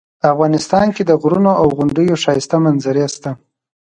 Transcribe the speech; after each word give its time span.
افغانستان 0.33 0.87
کې 0.95 1.03
د 1.05 1.11
غرونو 1.21 1.51
او 1.61 1.67
غونډیو 1.77 2.21
ښایسته 2.23 2.57
منظرې 2.65 3.05
شته 3.15 3.31